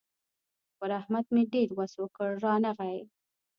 [0.77, 2.97] پر احمد مې ډېر وس وکړ؛ رانغی.